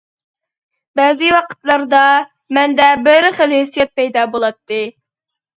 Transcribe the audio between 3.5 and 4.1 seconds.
ھېسسىيات